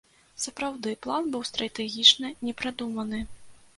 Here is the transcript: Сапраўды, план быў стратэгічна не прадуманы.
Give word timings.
Сапраўды, 0.43 0.93
план 1.05 1.29
быў 1.37 1.43
стратэгічна 1.49 2.33
не 2.49 2.57
прадуманы. 2.63 3.21